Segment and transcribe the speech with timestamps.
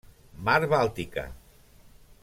[0.47, 1.27] Mar Bàltica.